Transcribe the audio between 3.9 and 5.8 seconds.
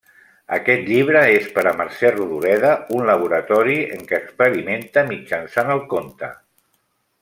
en què experimenta mitjançant